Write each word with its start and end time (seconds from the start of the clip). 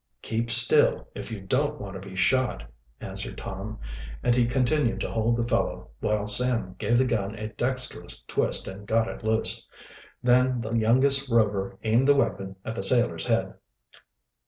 "Keep 0.23 0.49
still, 0.49 1.07
if 1.13 1.29
you 1.31 1.39
don't 1.41 1.79
want 1.79 1.93
to 1.93 1.99
be 1.99 2.15
shot," 2.15 2.63
answered 2.99 3.37
Tom. 3.37 3.77
And 4.23 4.33
he 4.33 4.47
continued 4.47 4.99
to 5.01 5.11
hold 5.11 5.37
the 5.37 5.47
fellow, 5.47 5.91
while 5.99 6.25
Sam 6.25 6.73
gave 6.79 6.97
the 6.97 7.05
gun 7.05 7.35
a 7.35 7.49
dexterous 7.49 8.23
twist 8.23 8.67
and 8.67 8.87
got 8.87 9.07
it 9.07 9.23
loose. 9.23 9.67
Then 10.23 10.59
the 10.59 10.71
youngest 10.73 11.29
Rover 11.29 11.77
aimed 11.83 12.07
the 12.07 12.15
weapon 12.15 12.55
at 12.65 12.73
the 12.73 12.81
sailor's 12.81 13.27
head. 13.27 13.53